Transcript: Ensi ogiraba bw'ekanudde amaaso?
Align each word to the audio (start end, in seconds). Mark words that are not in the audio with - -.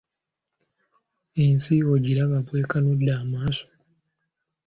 Ensi 1.43 1.75
ogiraba 1.93 2.37
bw'ekanudde 2.45 3.11
amaaso? 3.21 3.65